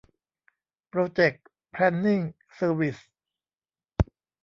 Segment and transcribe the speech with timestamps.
[0.89, 1.33] โปรเจค
[1.71, 2.21] แพลนนิ่ง
[2.55, 2.97] เซอร์วิส